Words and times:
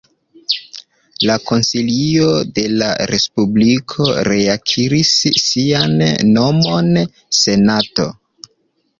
La 1.29 1.33
Konsilio 1.49 2.29
de 2.59 2.63
la 2.83 2.87
Respubliko 3.11 4.07
reakiris 4.29 5.11
sian 5.43 5.93
nomon 6.31 6.89
Senato. 7.41 8.07